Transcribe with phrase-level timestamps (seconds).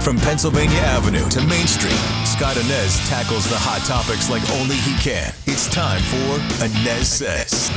[0.00, 4.94] From Pennsylvania Avenue to Main Street, Scott Anez tackles the hot topics like only he
[5.02, 5.34] can.
[5.46, 7.70] It's time for Anez Says.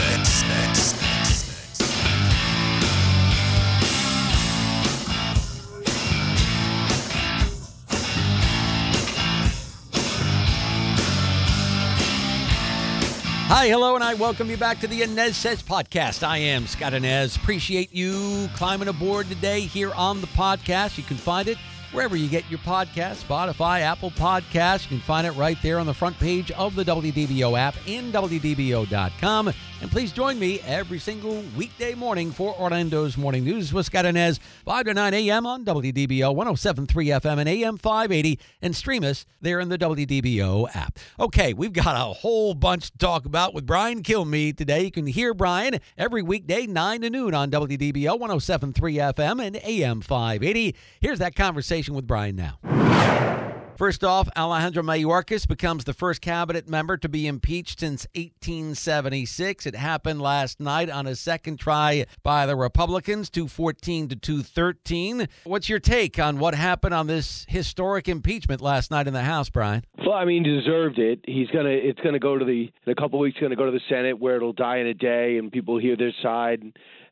[13.52, 16.22] Hi, hello, and I welcome you back to the Anez Says podcast.
[16.22, 17.36] I am Scott Anez.
[17.36, 21.00] Appreciate you climbing aboard today here on the podcast.
[21.00, 21.58] You can find it
[21.92, 24.84] wherever you get your podcast Spotify, Apple Podcasts.
[24.84, 28.12] You can find it right there on the front page of the WDBO app in
[28.12, 29.54] WDBO.com.
[29.82, 34.40] And please join me every single weekday morning for Orlando's Morning News with Scott Anez,
[34.66, 35.46] 5 to 9 a.m.
[35.46, 41.00] on WDBO 1073 FM and AM 580, and stream us there in the WDBO app.
[41.18, 44.84] Okay, we've got a whole bunch to talk about with Brian Kilmeade today.
[44.84, 50.02] You can hear Brian every weekday, 9 to noon on WDBO 1073 FM and AM
[50.02, 50.76] 580.
[51.00, 53.49] Here's that conversation with Brian now.
[53.80, 59.66] First off, Alejandro Mayorkas becomes the first cabinet member to be impeached since 1876.
[59.66, 65.30] It happened last night on a second try by the Republicans, 214 to 213.
[65.46, 69.50] What's your take on what happened on this historic impeachment last night in the House,
[69.50, 69.86] Brian?
[69.98, 71.22] Well, I mean, deserved it.
[71.24, 71.70] He's gonna.
[71.70, 73.40] It's gonna go to the in a couple weeks.
[73.40, 75.96] Going to go to the Senate where it'll die in a day, and people hear
[75.96, 76.64] their side.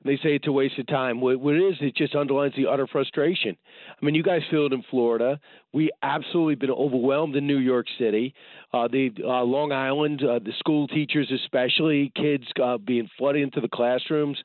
[0.05, 1.21] They say it's a waste of time.
[1.21, 3.57] What, what it is, it just underlines the utter frustration.
[3.89, 5.39] I mean, you guys feel it in Florida.
[5.73, 8.33] We absolutely been overwhelmed in New York City.
[8.73, 13.61] Uh, the uh, Long Island, uh, the school teachers especially, kids uh, being flooded into
[13.61, 14.37] the classrooms.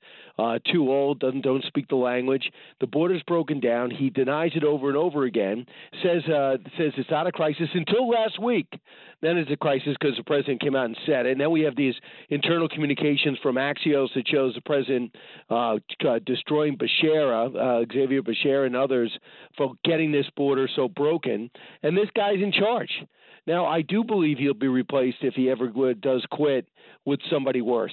[0.42, 2.50] Uh, too old, doesn't don't speak the language.
[2.80, 3.90] The border's broken down.
[3.92, 5.66] He denies it over and over again.
[6.02, 8.66] Says uh, says it's not a crisis until last week.
[9.20, 11.32] Then it's a crisis because the president came out and said it.
[11.32, 11.94] And then we have these
[12.28, 15.14] internal communications from Axios that shows the president
[15.48, 15.78] uh,
[16.26, 19.16] destroying Becerra, uh, Xavier Becerra, and others
[19.56, 21.50] for getting this border so broken.
[21.84, 22.90] And this guy's in charge.
[23.46, 26.66] Now, I do believe he'll be replaced if he ever does quit
[27.04, 27.92] with somebody worse.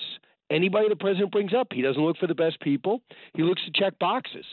[0.49, 3.01] Anybody the president brings up, he doesn't look for the best people.
[3.35, 4.45] He looks to check boxes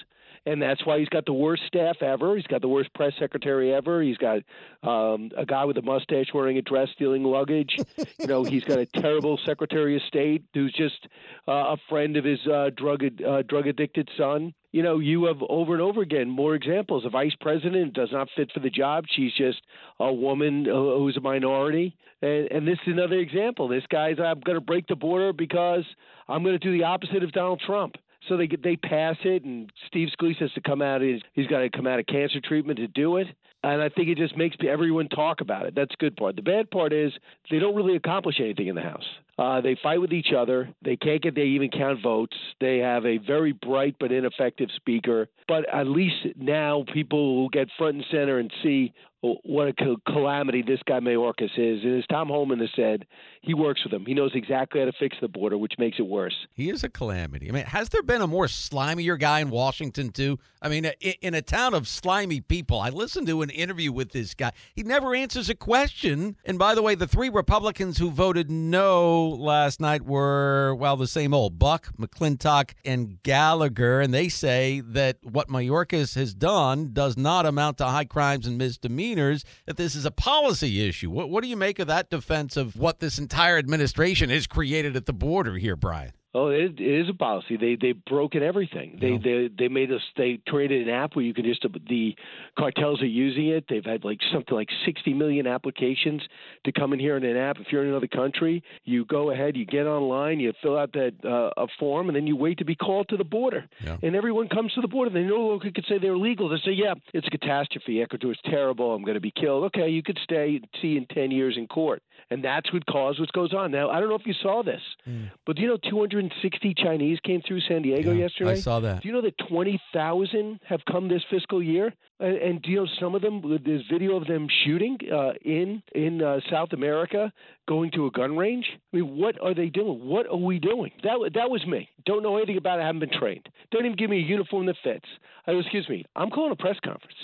[0.47, 2.37] and that's why he's got the worst staff ever.
[2.37, 4.01] He's got the worst press secretary ever.
[4.01, 4.39] He's got
[4.83, 7.77] um, a guy with a mustache wearing a dress stealing luggage.
[8.19, 11.09] you know, he's got a terrible secretary of state who's just
[11.49, 14.55] uh, a friend of his uh, drug uh, drug addicted son.
[14.71, 17.05] You know, you have over and over again more examples.
[17.05, 19.05] A vice president does not fit for the job.
[19.09, 19.63] She's just
[19.99, 21.97] a woman who's a minority.
[22.23, 23.69] And, and this is another example.
[23.69, 25.85] This guy's, I'm going to break the border because
[26.29, 27.97] I'm going to do the opposite of Donald Trump.
[28.29, 31.01] So they they pass it, and Steve Scalise has to come out.
[31.01, 33.29] He's, he's got to come out of cancer treatment to do it,
[33.63, 35.75] and I think it just makes everyone talk about it.
[35.75, 36.37] That's the good part.
[36.37, 37.13] The bad part is
[37.51, 39.05] they don't really accomplish anything in the House.
[39.39, 40.69] Uh, they fight with each other.
[40.83, 42.37] They can't get they even count votes.
[42.61, 45.29] They have a very bright but ineffective speaker.
[45.47, 50.63] But at least now people will get front and center and see what a calamity
[50.63, 51.83] this guy Mayorkas is.
[51.83, 53.07] And as Tom Homan has said,
[53.41, 54.05] he works with him.
[54.05, 56.35] He knows exactly how to fix the border, which makes it worse.
[56.53, 57.49] He is a calamity.
[57.49, 60.39] I mean, has there been a more slimier guy in Washington too?
[60.61, 60.85] I mean,
[61.21, 64.53] in a town of slimy people, I listened to an interview with this guy.
[64.75, 66.37] He never answers a question.
[66.45, 71.07] And by the way, the three Republicans who voted no last night were well the
[71.07, 77.17] same old Buck, McClintock, and Gallagher, and they say that what Mayorkas has done does
[77.17, 81.11] not amount to high crimes and misdemeanors that this is a policy issue.
[81.11, 84.97] What, what do you make of that defense of what this entire administration has created
[84.97, 86.13] at the border here, Brian?
[86.37, 87.57] Oh, it, it is a policy.
[87.57, 88.99] They they've broken everything.
[89.01, 90.03] They they they made us.
[90.19, 92.15] They created an app where you can just the
[92.59, 93.65] cartels are using it.
[93.71, 96.21] They've had like something like 60 million applications
[96.67, 97.57] to come in here in an app.
[97.59, 101.15] If you're in another country, you go ahead, you get online, you fill out that
[101.25, 103.65] uh, a form, and then you wait to be called to the border.
[103.83, 103.97] Yeah.
[104.03, 105.11] And everyone comes to the border.
[105.11, 106.51] They no longer could say they're legal.
[106.51, 108.03] They say, yeah, it's a catastrophe.
[108.03, 108.95] Ecuador is terrible.
[108.95, 109.65] I'm going to be killed.
[109.65, 113.33] Okay, you could stay see in 10 years in court and that's what caused what
[113.33, 113.71] goes on.
[113.71, 115.31] Now, I don't know if you saw this, mm.
[115.45, 118.53] but do you know 260 Chinese came through San Diego yeah, yesterday?
[118.53, 119.03] I saw that.
[119.03, 121.93] Do you know that 20,000 have come this fiscal year?
[122.19, 123.43] And, and do you know some of them?
[123.65, 127.33] There's video of them shooting uh, in in uh, South America,
[127.69, 128.67] going to a gun range.
[128.93, 130.07] I mean, what are they doing?
[130.07, 130.93] What are we doing?
[131.03, 131.89] That that was me.
[132.07, 132.83] Don't know anything about it.
[132.83, 133.49] I haven't been trained.
[133.71, 135.07] Don't even give me a uniform that fits.
[135.47, 136.05] I, excuse me.
[136.17, 137.19] I'm calling a press conference.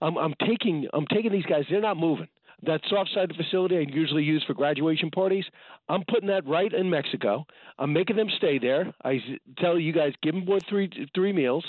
[0.00, 1.64] I'm, I'm taking I'm taking these guys.
[1.70, 2.28] They're not moving.
[2.62, 5.44] That soft side facility I usually use for graduation parties,
[5.88, 7.46] I'm putting that right in Mexico.
[7.78, 8.94] I'm making them stay there.
[9.04, 9.20] I
[9.58, 11.64] tell you guys, give them three three meals,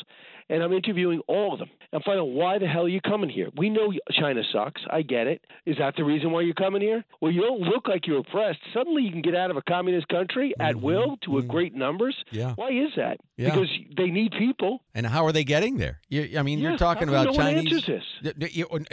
[0.50, 1.70] and I'm interviewing all of them.
[1.94, 3.50] I'm finding out why the hell are you coming here.
[3.56, 4.82] We know China sucks.
[4.90, 5.42] I get it.
[5.66, 7.04] Is that the reason why you're coming here?
[7.22, 8.60] Well, you don't look like you're oppressed.
[8.74, 10.86] Suddenly you can get out of a communist country at mm-hmm.
[10.86, 11.48] will to mm-hmm.
[11.48, 12.16] great numbers.
[12.32, 12.54] Yeah.
[12.56, 13.20] Why is that?
[13.38, 13.52] Yeah.
[13.52, 14.82] Because they need people.
[14.96, 16.00] And how are they getting there?
[16.10, 17.84] You, I mean, you're talking about no Chinese.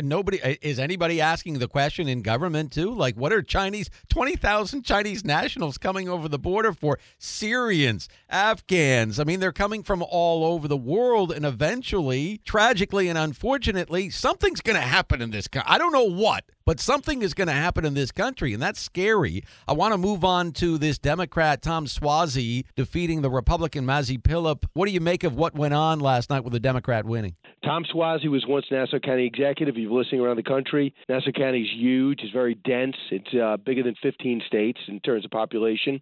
[0.02, 2.91] Nobody uh, is anybody asking the question in government too?
[2.91, 3.88] Like, what are Chinese?
[4.11, 9.19] Twenty thousand Chinese nationals coming over the border for Syrians, Afghans.
[9.19, 14.61] I mean, they're coming from all over the world, and eventually, tragically and unfortunately, something's
[14.61, 15.73] going to happen in this country.
[15.73, 18.81] I don't know what, but something is going to happen in this country, and that's
[18.81, 19.44] scary.
[19.69, 24.64] I want to move on to this Democrat Tom Suozzi defeating the Republican Mazi Pilip.
[24.72, 27.37] What do you make of what went on last night with the Democrat winning?
[27.64, 29.76] Tom Suozzi was once Nassau County executive.
[29.76, 30.94] You're listening around the country.
[31.08, 32.20] Nassau County is huge.
[32.22, 32.96] It's very dense.
[33.11, 36.00] It's uh, bigger than 15 states in terms of population.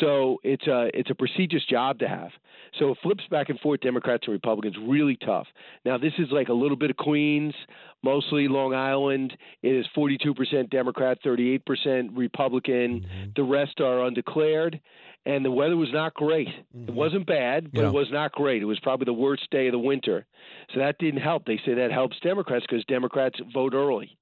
[0.00, 2.30] So it's a it's a prestigious job to have.
[2.78, 5.46] So it flips back and forth, Democrats and Republicans, really tough.
[5.84, 7.54] Now this is like a little bit of Queens,
[8.02, 9.36] mostly Long Island.
[9.62, 13.00] It is 42% Democrat, 38% Republican.
[13.00, 13.30] Mm-hmm.
[13.36, 14.80] The rest are undeclared.
[15.26, 16.48] And the weather was not great.
[16.48, 16.88] Mm-hmm.
[16.88, 17.88] It wasn't bad, but yeah.
[17.88, 18.62] it was not great.
[18.62, 20.24] It was probably the worst day of the winter.
[20.72, 21.44] So that didn't help.
[21.44, 24.16] They say that helps Democrats because Democrats vote early.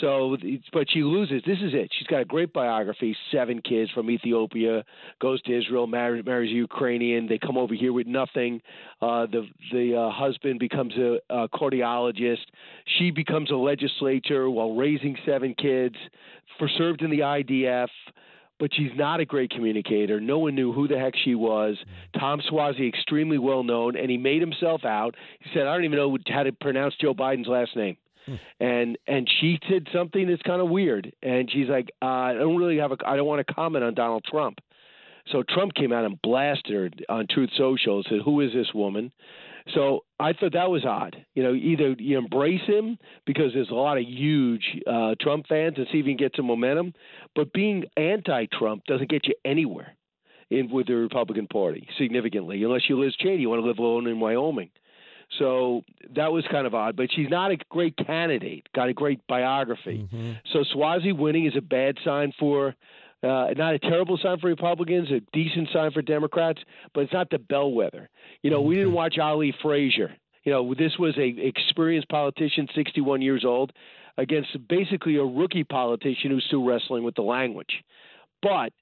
[0.00, 0.36] So,
[0.72, 1.42] but she loses.
[1.46, 1.90] This is it.
[1.96, 3.14] She's got a great biography.
[3.30, 4.84] Seven kids from Ethiopia,
[5.20, 7.26] goes to Israel, marries, marries a Ukrainian.
[7.28, 8.62] They come over here with nothing.
[9.02, 12.46] Uh, the the uh, husband becomes a, a cardiologist.
[12.98, 15.96] She becomes a legislator while raising seven kids.
[16.58, 17.88] For served in the IDF
[18.62, 20.20] but she's not a great communicator.
[20.20, 21.76] No one knew who the heck she was.
[22.16, 25.16] Tom Suozzi, extremely well known, and he made himself out.
[25.40, 28.34] He said, "I don't even know how to pronounce Joe Biden's last name." Hmm.
[28.60, 32.56] And and she did something that's kind of weird, and she's like, uh, I don't
[32.56, 34.58] really have a, I don't want to comment on Donald Trump.
[35.30, 36.72] So Trump came out and blasted
[37.08, 39.12] her on Truth Social and said, "Who is this woman?"
[39.74, 41.24] So I thought that was odd.
[41.34, 45.74] You know, either you embrace him because there's a lot of huge uh, Trump fans
[45.76, 46.94] and see if you can get some momentum,
[47.36, 49.94] but being anti-Trump doesn't get you anywhere
[50.50, 54.06] in with the Republican Party significantly, unless you Liz Cheney, you want to live alone
[54.06, 54.70] in Wyoming.
[55.38, 55.82] So
[56.14, 58.66] that was kind of odd, but she's not a great candidate.
[58.74, 60.06] Got a great biography.
[60.12, 60.32] Mm-hmm.
[60.52, 62.74] So Suozzi winning is a bad sign for,
[63.22, 66.60] uh, not a terrible sign for Republicans, a decent sign for Democrats,
[66.94, 68.10] but it's not the bellwether.
[68.42, 70.14] You know, we didn't watch Ali Frazier.
[70.44, 73.72] You know, this was a experienced politician, 61 years old,
[74.18, 77.82] against basically a rookie politician who's still wrestling with the language.
[78.42, 78.72] But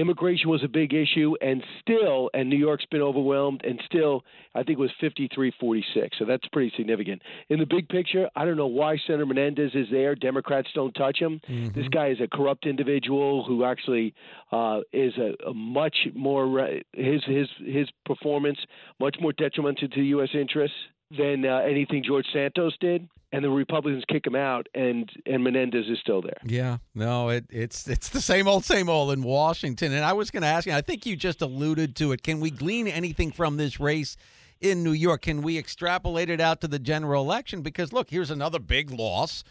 [0.00, 4.62] immigration was a big issue, and still, and New York's been overwhelmed, and still, I
[4.62, 6.18] think it was 53 46.
[6.18, 7.22] So that's pretty significant.
[7.48, 10.14] In the big picture, I don't know why Senator Menendez is there.
[10.14, 11.40] Democrats don't touch him.
[11.48, 11.78] Mm-hmm.
[11.78, 14.14] This guy is a corrupt individual who actually
[14.52, 18.58] uh, is a, a, much more, his, his, his performance
[19.00, 20.30] much more detrimental to U.S.
[20.34, 20.76] interests
[21.10, 25.86] than uh, anything George Santos did and the Republicans kick him out, and and Menendez
[25.88, 26.38] is still there.
[26.44, 29.92] Yeah, no, it, it's it's the same old, same old in Washington.
[29.92, 32.22] And I was going to ask you, I think you just alluded to it.
[32.22, 34.16] Can we glean anything from this race
[34.60, 35.22] in New York?
[35.22, 37.62] Can we extrapolate it out to the general election?
[37.62, 39.42] Because look, here's another big loss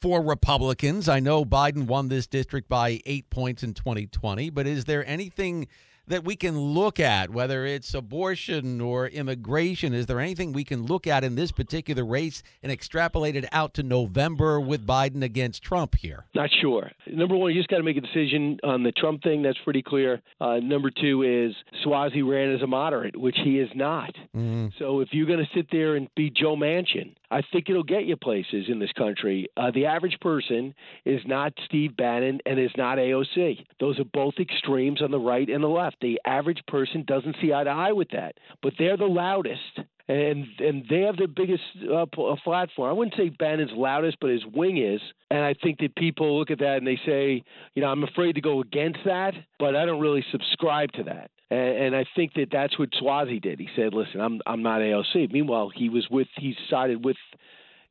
[0.00, 1.08] for Republicans.
[1.08, 5.68] I know Biden won this district by eight points in 2020, but is there anything?
[6.06, 9.94] That we can look at, whether it's abortion or immigration?
[9.94, 13.74] Is there anything we can look at in this particular race and extrapolate it out
[13.74, 16.26] to November with Biden against Trump here?
[16.34, 16.90] Not sure.
[17.06, 19.42] Number one, you just got to make a decision on the Trump thing.
[19.42, 20.20] That's pretty clear.
[20.40, 24.14] Uh, number two is Suozzi ran as a moderate, which he is not.
[24.36, 24.68] Mm-hmm.
[24.78, 28.04] So if you're going to sit there and be Joe Manchin, I think it'll get
[28.04, 29.48] you places in this country.
[29.56, 33.66] Uh, the average person is not Steve Bannon and is not AOC.
[33.80, 35.93] Those are both extremes on the right and the left.
[36.00, 40.46] The average person doesn't see eye to eye with that, but they're the loudest and
[40.58, 42.90] and they have the biggest uh, platform.
[42.90, 45.00] I wouldn't say Bannon's loudest, but his wing is.
[45.30, 47.42] And I think that people look at that and they say,
[47.74, 51.30] you know, I'm afraid to go against that, but I don't really subscribe to that.
[51.50, 53.58] And, and I think that that's what Suozzi did.
[53.58, 57.16] He said, "Listen, I'm I'm not AOC." Meanwhile, he was with he sided with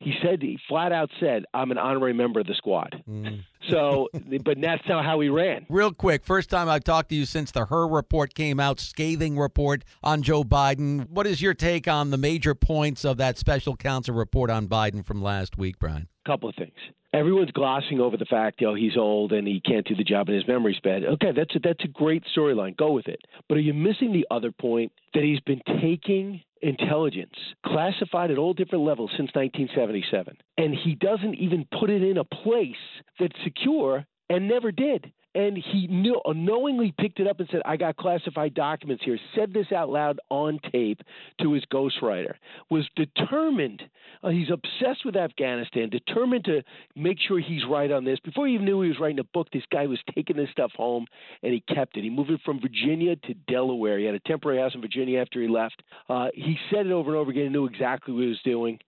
[0.04, 3.44] he said he flat out said, "I'm an honorary member of the squad." Mm.
[3.70, 4.10] So,
[4.44, 5.66] but that's not how he ran.
[5.70, 9.40] Real quick, first time I've talked to you since the Hur report came out, scathing
[9.40, 11.10] report on Joe Biden.
[11.10, 15.06] What is your take on the major points of that special counsel report on Biden
[15.06, 16.10] from last week, Brian?
[16.26, 16.74] Couple of things.
[17.14, 20.30] Everyone's glossing over the fact, you know, he's old and he can't do the job
[20.30, 21.04] and his memory's bad.
[21.04, 22.76] Okay, that's a, that's a great storyline.
[22.76, 23.20] Go with it.
[23.48, 28.54] But are you missing the other point that he's been taking intelligence classified at all
[28.54, 32.76] different levels since 1977 and he doesn't even put it in a place
[33.20, 37.78] that's secure and never did and he knew, knowingly picked it up and said, I
[37.78, 41.02] got classified documents here, said this out loud on tape
[41.42, 42.34] to his ghostwriter,
[42.70, 43.82] was determined,
[44.24, 46.64] uh, he's obsessed with Afghanistan, determined to
[46.96, 48.20] make sure he's right on this.
[48.20, 50.72] Before he even knew he was writing a book, this guy was taking this stuff
[50.76, 51.06] home
[51.42, 52.04] and he kept it.
[52.04, 54.00] He moved it from Virginia to Delaware.
[54.00, 55.82] He had a temporary house in Virginia after he left.
[56.10, 58.80] Uh, he said it over and over again, knew exactly what he was doing.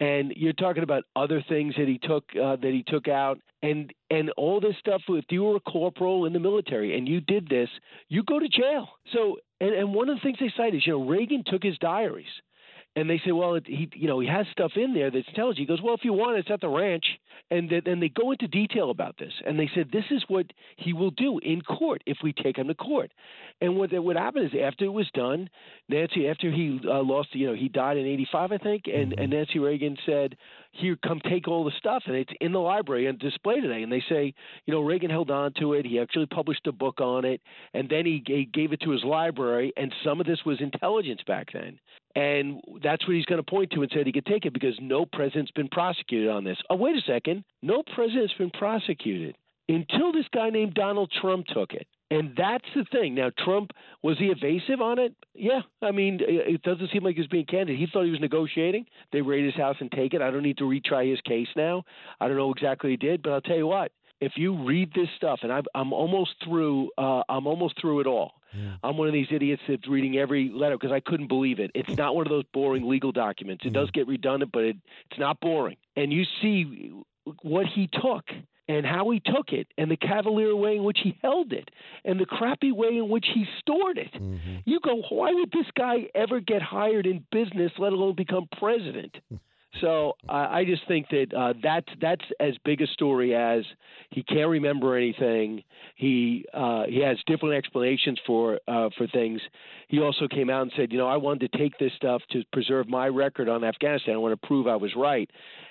[0.00, 3.92] And you're talking about other things that he took uh, that he took out and
[4.10, 5.02] and all this stuff.
[5.08, 7.68] If you were a corporal in the military and you did this,
[8.08, 8.88] you go to jail.
[9.12, 11.78] So and and one of the things they cite is you know Reagan took his
[11.78, 12.26] diaries.
[12.96, 15.58] And they say, well, it, he, you know, he has stuff in there that tells
[15.58, 15.62] you.
[15.62, 17.04] He goes, well, if you want, it's at the ranch.
[17.50, 19.32] And then they go into detail about this.
[19.44, 22.68] And they said, this is what he will do in court if we take him
[22.68, 23.10] to court.
[23.60, 25.50] And what what happened is after it was done,
[25.88, 29.30] Nancy, after he uh, lost, you know, he died in '85, I think, and, and
[29.30, 30.36] Nancy Reagan said,
[30.76, 33.82] here, come take all the stuff, and it's in the library and display today.
[33.82, 34.34] And they say,
[34.66, 35.86] you know, Reagan held on to it.
[35.86, 37.40] He actually published a book on it,
[37.72, 39.72] and then he, he gave it to his library.
[39.76, 41.78] And some of this was intelligence back then,
[42.14, 44.74] and that's what he's going to point to and said he could take it because
[44.80, 46.58] no president's been prosecuted on this.
[46.70, 49.36] Oh, wait a second, no president's been prosecuted
[49.68, 51.86] until this guy named Donald Trump took it.
[52.14, 53.14] And that's the thing.
[53.14, 55.14] Now, Trump, was he evasive on it?
[55.34, 55.62] Yeah.
[55.82, 57.78] I mean, it doesn't seem like he was being candid.
[57.78, 58.86] He thought he was negotiating.
[59.12, 60.22] They raid his house and take it.
[60.22, 61.84] I don't need to retry his case now.
[62.20, 63.92] I don't know exactly what he did, but I'll tell you what.
[64.20, 68.06] If you read this stuff, and i am almost through, uh, I'm almost through it
[68.06, 68.34] all.
[68.56, 68.76] Yeah.
[68.84, 71.72] I'm one of these idiots that's reading every letter because I couldn't believe it.
[71.74, 73.64] It's not one of those boring legal documents.
[73.64, 73.80] It mm-hmm.
[73.80, 74.76] does get redundant, but it,
[75.10, 75.76] it's not boring.
[75.96, 76.92] And you see
[77.42, 78.24] what he took
[78.68, 81.70] and how he took it and the cavalier way in which he held it
[82.04, 84.12] and the crappy way in which he stored it.
[84.14, 84.56] Mm-hmm.
[84.64, 89.16] You go, why would this guy ever get hired in business, let alone become president?
[89.80, 93.64] So I, I just think that uh, that's that's as big a story as
[94.10, 95.64] he can't remember anything.
[95.96, 99.40] He uh, he has different explanations for uh, for things.
[99.88, 102.42] He also came out and said, you know, I wanted to take this stuff to
[102.52, 104.14] preserve my record on Afghanistan.
[104.14, 105.28] I want to prove I was right,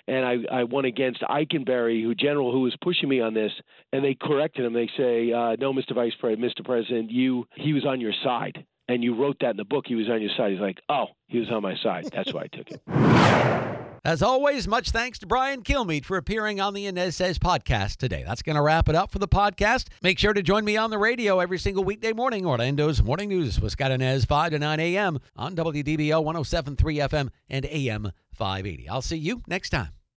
[0.08, 3.52] and I, I went against Eikenberry, who general who was pushing me on this,
[3.92, 4.74] and they corrected him.
[4.74, 5.96] They say, uh, no, Mr.
[5.96, 6.66] Vice President, Mr.
[6.66, 9.96] President, you he was on your side and you wrote that in the book, he
[9.96, 10.52] was on your side.
[10.52, 12.10] He's like, oh, he was on my side.
[12.14, 13.80] That's why I took it.
[14.06, 18.26] As always, much thanks to Brian Kilmeade for appearing on the Anez Says podcast today.
[18.28, 19.88] That's going to wrap it up for the podcast.
[20.02, 23.62] Make sure to join me on the radio every single weekday morning, Orlando's Morning News
[23.62, 25.20] with Scott Anez, 5 to 9 a.m.
[25.38, 28.90] on WDBO 1073 FM and AM 580.
[28.90, 29.94] I'll see you next time.